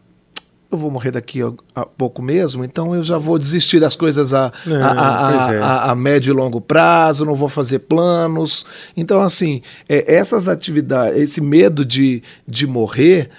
eu 0.72 0.78
vou 0.78 0.92
morrer 0.92 1.12
daqui 1.12 1.42
a, 1.42 1.52
a, 1.74 1.86
pouco 1.86 2.22
mesmo, 2.22 2.64
então 2.64 2.94
eu 2.94 3.04
já 3.04 3.18
vou 3.18 3.40
desistir 3.40 3.80
das 3.80 3.96
coisas 3.96 4.34
a, 4.34 4.52
é, 4.66 4.72
a, 4.74 5.54
é. 5.54 5.90
a, 5.92 5.96
médio 5.96 6.32
e 6.32 6.36
longo 6.36 6.60
prazo, 6.60 7.26
não 7.26 7.36
vou 7.36 7.50
fazer 7.50 7.80
planos. 7.80 8.66
Então, 8.96 9.22
assim, 9.22 9.62
é, 9.88 10.16
essas 10.16 10.48
atividades, 10.48 11.18
esse 11.18 11.42
medo 11.42 11.86
de, 11.86 12.22
de 12.48 12.68
morrer 12.68 13.30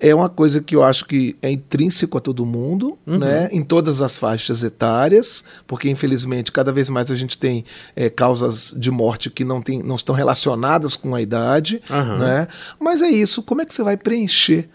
é 0.00 0.14
uma 0.14 0.28
coisa 0.28 0.60
que 0.60 0.76
eu 0.76 0.82
acho 0.84 1.04
que 1.04 1.36
é 1.42 1.50
intrínseco 1.50 2.16
a 2.16 2.20
todo 2.20 2.46
mundo, 2.46 2.96
uhum. 3.06 3.18
né? 3.18 3.48
em 3.50 3.62
todas 3.62 4.00
as 4.00 4.16
faixas 4.16 4.62
etárias, 4.62 5.42
porque 5.66 5.90
infelizmente 5.90 6.52
cada 6.52 6.72
vez 6.72 6.88
mais 6.88 7.10
a 7.10 7.16
gente 7.16 7.36
tem 7.36 7.64
é, 7.96 8.08
causas 8.08 8.72
de 8.76 8.90
morte 8.90 9.28
que 9.28 9.44
não, 9.44 9.60
tem, 9.60 9.82
não 9.82 9.96
estão 9.96 10.14
relacionadas 10.14 10.94
com 10.94 11.14
a 11.14 11.20
idade. 11.20 11.82
Uhum. 11.90 12.18
Né? 12.18 12.46
Mas 12.78 13.02
é 13.02 13.08
isso, 13.08 13.42
como 13.42 13.62
é 13.62 13.64
que 13.64 13.74
você 13.74 13.82
vai 13.82 13.96
preencher? 13.96 14.68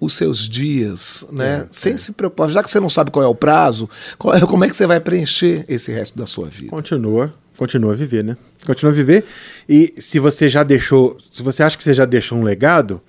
Os 0.00 0.12
seus 0.12 0.48
dias, 0.48 1.26
né? 1.30 1.62
É, 1.62 1.68
Sem 1.70 1.94
é. 1.94 1.96
se 1.96 2.12
preocupar. 2.12 2.48
Já 2.50 2.62
que 2.62 2.70
você 2.70 2.78
não 2.78 2.88
sabe 2.88 3.10
qual 3.10 3.24
é 3.24 3.28
o 3.28 3.34
prazo, 3.34 3.88
é, 4.34 4.40
como 4.46 4.64
é 4.64 4.68
que 4.68 4.76
você 4.76 4.86
vai 4.86 5.00
preencher 5.00 5.64
esse 5.68 5.92
resto 5.92 6.16
da 6.16 6.26
sua 6.26 6.48
vida? 6.48 6.70
Continua, 6.70 7.32
continua 7.56 7.92
a 7.92 7.96
viver, 7.96 8.22
né? 8.22 8.36
Continua 8.64 8.92
a 8.92 8.94
viver. 8.94 9.24
E 9.68 9.94
se 9.98 10.18
você 10.18 10.48
já 10.48 10.62
deixou, 10.62 11.16
se 11.30 11.42
você 11.42 11.62
acha 11.62 11.76
que 11.76 11.82
você 11.82 11.94
já 11.94 12.04
deixou 12.04 12.38
um 12.38 12.42
legado, 12.42 13.00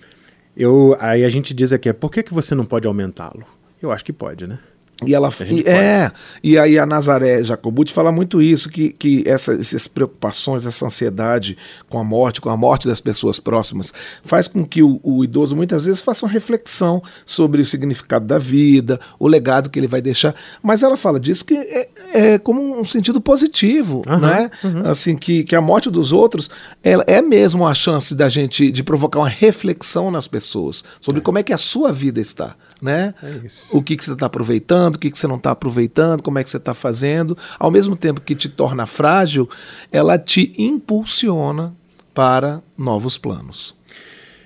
eu, 0.58 0.98
aí 1.00 1.24
a 1.24 1.29
gente 1.29 1.53
diz 1.53 1.72
aqui, 1.72 1.91
por 1.93 2.10
que, 2.12 2.24
que 2.24 2.34
você 2.34 2.55
não 2.55 2.65
pode 2.65 2.88
aumentá-lo? 2.88 3.46
Eu 3.81 3.91
acho 3.91 4.03
que 4.03 4.12
pode, 4.12 4.46
né? 4.48 4.60
E 5.06 5.15
ela 5.15 5.29
e, 5.50 5.62
é, 5.62 6.12
e 6.44 6.58
aí 6.58 6.77
a 6.77 6.86
Nazaré 6.86 7.41
Jacobuti 7.41 7.94
fala 7.94 8.12
muito 8.12 8.41
isso, 8.41 8.70
que, 8.70 8.89
que 8.89 9.24
essa, 9.25 9.53
essas 9.53 9.88
preocupações, 9.88 10.65
essa 10.65 10.86
ansiedade 10.86 11.58
com 11.88 11.98
a 11.98 12.03
morte, 12.03 12.41
com 12.41 12.50
a 12.50 12.58
morte 12.58 12.86
das 12.86 13.00
pessoas 13.00 13.39
próximas, 13.39 13.94
faz 14.24 14.48
com 14.48 14.65
que 14.65 14.84
o, 14.84 15.00
o 15.01 15.24
idoso 15.24 15.56
muitas 15.56 15.86
vezes 15.86 16.01
faça 16.01 16.25
uma 16.25 16.32
reflexão 16.32 17.01
sobre 17.25 17.62
o 17.62 17.65
significado 17.65 18.25
da 18.25 18.38
vida, 18.38 19.00
o 19.18 19.27
legado 19.27 19.70
que 19.70 19.79
ele 19.79 19.88
vai 19.88 20.01
deixar. 20.01 20.36
Mas 20.62 20.84
ela 20.84 20.98
fala 20.98 21.20
disso 21.20 21.46
que 21.46 21.56
é, 21.56 21.89
é 22.13 22.38
como 22.38 22.79
um 22.79 22.84
sentido 22.84 23.22
positivo, 23.22 24.01
né? 24.20 24.51
Assim, 24.89 25.15
que, 25.15 25.44
que 25.44 25.56
a 25.56 25.62
morte 25.62 25.89
dos 25.89 26.12
outros 26.12 26.50
ela 26.84 27.03
é 27.08 27.22
mesmo 27.22 27.65
a 27.65 27.74
chance 27.74 28.13
da 28.15 28.27
gente 28.27 28.72
de 28.72 28.84
provocar 28.84 29.20
uma 29.20 29.29
reflexão 29.29 30.12
nas 30.12 30.27
pessoas 30.27 30.84
sobre 31.00 31.22
como 31.22 31.38
é 31.38 31.44
que 31.44 31.53
a 31.53 31.58
sua 31.58 31.91
vida 31.91 32.20
está, 32.20 32.56
né? 32.82 33.13
É 33.24 33.39
o 33.72 33.82
que, 33.82 33.96
que 33.96 34.03
você 34.03 34.13
está 34.13 34.25
aproveitando, 34.25 34.88
o 34.96 35.00
que, 35.00 35.12
que 35.12 35.19
você 35.19 35.27
não 35.27 35.38
está 35.38 35.51
aproveitando, 35.51 36.24
como 36.24 36.39
é 36.39 36.43
que 36.43 36.50
você 36.50 36.58
está 36.58 36.74
fazendo. 36.74 37.38
Ao 37.58 37.72
mesmo 37.72 37.96
tempo 37.96 38.22
que 38.22 38.36
te 38.36 38.50
torna 38.50 38.86
frágil, 38.86 39.50
ela 39.91 40.17
te 40.17 40.53
impulsiona 40.58 41.74
para 42.13 42.62
novos 42.77 43.17
planos. 43.17 43.75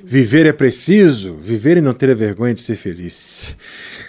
Viver 0.05 0.45
é 0.45 0.51
preciso, 0.51 1.35
viver 1.35 1.77
e 1.77 1.81
não 1.81 1.93
ter 1.93 2.13
vergonha 2.13 2.53
de 2.53 2.61
ser 2.61 2.75
feliz. 2.75 3.55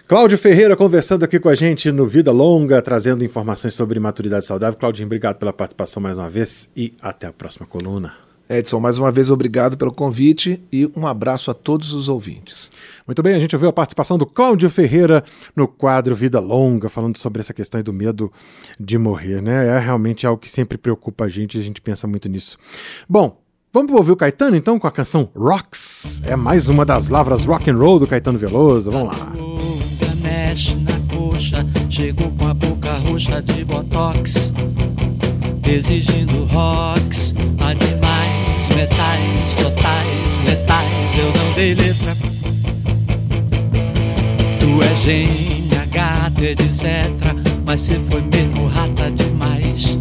Cláudio 0.09 0.37
Ferreira 0.37 0.76
conversando 0.76 1.25
aqui 1.25 1.38
com 1.38 1.49
a 1.49 1.55
gente 1.55 1.93
no 1.93 2.05
Vida 2.05 2.33
Longa, 2.33 2.83
trazendo 2.83 3.25
informações 3.25 3.75
sobre 3.75 4.00
maturidade 4.00 4.45
saudável. 4.45 4.76
Claudinho, 4.76 5.07
obrigado 5.07 5.37
pela 5.37 5.53
participação 5.53 6.03
mais 6.03 6.19
uma 6.19 6.29
vez 6.29 6.69
e 6.76 6.93
até 7.00 7.29
a 7.29 7.33
próxima 7.33 7.64
coluna. 7.64 8.24
Edson, 8.49 8.79
mais 8.79 8.99
uma 8.99 9.11
vez 9.11 9.31
obrigado 9.31 9.77
pelo 9.77 9.93
convite 9.93 10.63
e 10.71 10.91
um 10.95 11.07
abraço 11.07 11.51
a 11.51 11.55
todos 11.55 11.93
os 11.93 12.09
ouvintes. 12.09 12.71
Muito 13.07 13.23
bem, 13.23 13.35
a 13.35 13.39
gente 13.39 13.57
ouviu 13.57 13.71
a 13.71 13.73
participação 13.73 14.19
do 14.19 14.27
Cláudio 14.27 14.69
Ferreira 14.69 15.25
no 15.57 15.67
quadro 15.67 16.15
Vida 16.15 16.41
Longa, 16.41 16.89
falando 16.89 17.17
sobre 17.17 17.41
essa 17.41 17.55
questão 17.55 17.79
aí 17.79 17.83
do 17.83 17.93
medo 17.93 18.31
de 18.79 18.99
morrer, 18.99 19.41
né? 19.41 19.69
É 19.69 19.79
realmente 19.79 20.27
algo 20.27 20.41
que 20.41 20.51
sempre 20.51 20.77
preocupa 20.77 21.25
a 21.25 21.29
gente 21.29 21.57
e 21.57 21.61
a 21.61 21.65
gente 21.65 21.81
pensa 21.81 22.07
muito 22.07 22.29
nisso. 22.29 22.59
Bom, 23.09 23.41
vamos 23.73 23.93
ouvir 23.93 24.13
o 24.13 24.17
Caetano 24.17 24.57
então 24.57 24.79
com 24.79 24.87
a 24.87 24.93
canção 24.93 25.31
Rocks. 25.35 26.21
É 26.25 26.37
mais 26.37 26.69
uma 26.69 26.85
das 26.85 27.09
lavras 27.09 27.45
rock 27.45 27.71
and 27.71 27.77
roll 27.77 27.99
do 27.99 28.07
Caetano 28.07 28.39
Veloso. 28.39 28.91
Vamos 28.91 29.09
lá. 29.09 29.33
Longa 29.35 30.15
mexe 30.23 30.75
na 30.75 30.99
coxa, 31.09 31.65
chegou 31.89 32.31
com 32.33 32.47
a 32.47 32.53
boca 32.55 32.93
roxa 32.99 33.41
de 33.41 33.65
botox, 33.65 34.53
exigindo 35.67 36.45
rocks, 36.45 37.33
metais, 38.75 39.54
totais, 39.57 40.45
letais. 40.45 41.19
Eu 41.19 41.33
não 41.33 41.52
dei 41.54 41.75
letra. 41.75 42.16
Tu 44.61 44.83
é 44.83 44.97
gênia, 44.97 45.87
gata, 45.90 46.45
etc. 46.45 46.85
Mas 47.64 47.83
cê 47.83 47.99
foi 48.09 48.23
mesmo 48.23 48.66
rata 48.69 49.11
demais. 49.11 49.99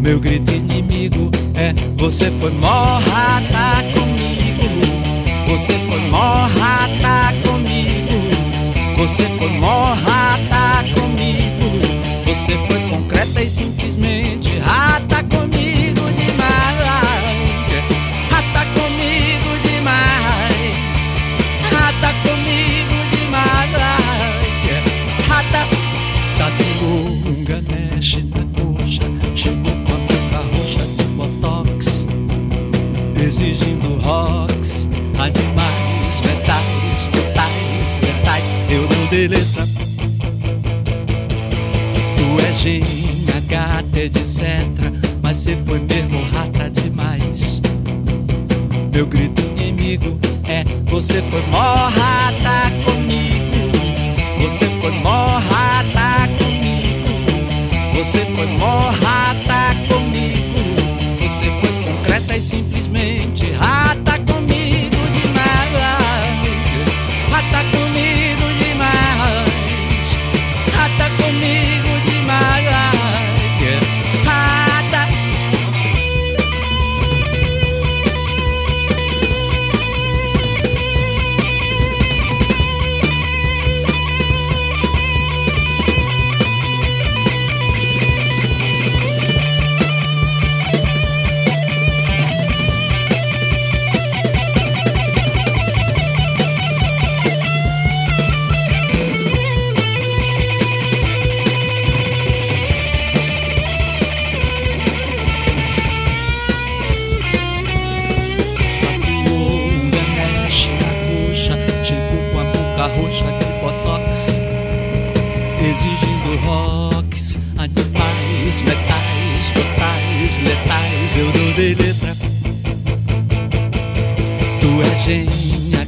Meu 0.00 0.18
grito 0.18 0.52
inimigo 0.52 1.30
é: 1.54 1.74
Você 1.96 2.30
foi 2.30 2.50
mó 2.52 2.98
rata 2.98 3.84
comigo. 3.92 4.80
Você 5.48 5.78
foi 5.88 6.00
mó 6.10 6.46
rata 6.46 7.34
comigo. 7.44 8.96
Você 8.96 9.24
foi 9.38 9.50
mó 9.58 9.94
rata 9.94 10.84
comigo. 10.94 11.82
Você 12.24 12.56
foi 12.66 12.80
concreta 12.88 13.42
e 13.42 13.50
simplesmente 13.50 14.58
rata 14.58 15.22
comigo 15.24 15.81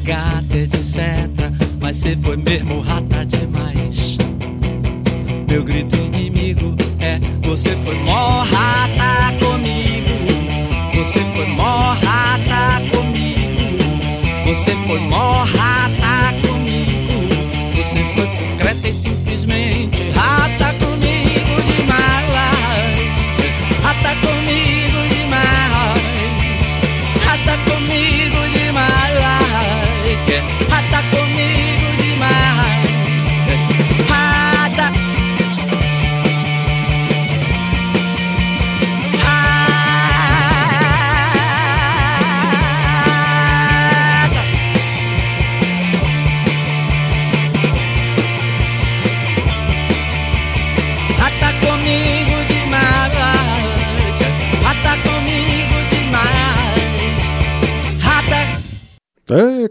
gata, 0.05 0.57
etc. 0.57 0.99
Mas 1.81 1.97
cê 1.97 2.17
foi 2.17 2.37
mesmo 2.37 2.81
rata 2.81 3.25
demais. 3.25 4.19
Meu 5.49 5.64
grito 5.64 5.97
inimigo 5.97 6.77
é: 7.01 7.19
Você 7.47 7.71
foi 7.85 7.95
mó 8.01 8.43
rata 8.43 9.35
comigo. 9.45 10.14
Você 10.95 11.21
foi 11.35 11.47
mó 11.49 11.93
rata 11.95 12.81
comigo. 12.93 14.47
Você 14.47 14.77
foi 14.87 15.01
mó 15.01 15.43
rata 15.45 15.74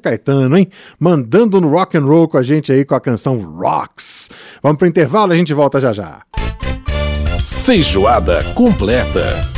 Caetano, 0.04 0.58
hein? 0.58 0.68
Mandando 1.00 1.60
no 1.60 1.70
rock 1.70 1.98
and 1.98 2.06
roll 2.06 2.28
com 2.28 2.38
a 2.38 2.44
gente 2.44 2.72
aí 2.72 2.86
com 2.86 2.94
a 2.94 3.02
canção 3.02 3.38
Rocks. 3.38 4.30
Vamos 4.62 4.78
pro 4.78 4.88
intervalo, 4.88 5.34
a 5.34 5.36
gente 5.36 5.54
volta 5.54 5.80
já 5.80 5.94
já. 5.94 6.22
Feijoada 7.64 8.44
completa. 8.54 9.53